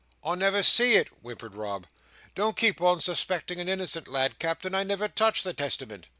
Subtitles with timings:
[0.23, 1.85] "I never see it," whimpered Rob.
[2.33, 4.73] "Don't keep on suspecting an innocent lad, Captain.
[4.73, 6.07] I never touched the Testament."